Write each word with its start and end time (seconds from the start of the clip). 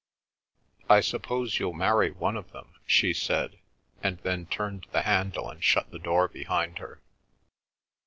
"I 0.89 0.99
suppose 1.01 1.59
you'll 1.59 1.73
marry 1.75 2.09
one 2.09 2.35
of 2.35 2.51
them," 2.53 2.73
she 2.87 3.13
said, 3.13 3.59
and 4.01 4.17
then 4.21 4.47
turned 4.47 4.87
the 4.91 5.03
handle 5.03 5.47
and 5.47 5.63
shut 5.63 5.91
the 5.91 5.99
door 5.99 6.27
behind 6.27 6.79
her. 6.79 7.03